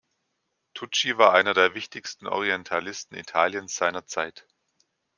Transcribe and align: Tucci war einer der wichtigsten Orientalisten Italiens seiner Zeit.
Tucci 0.73 1.19
war 1.19 1.35
einer 1.35 1.53
der 1.53 1.75
wichtigsten 1.75 2.25
Orientalisten 2.25 3.15
Italiens 3.15 3.75
seiner 3.75 4.03
Zeit. 4.07 4.47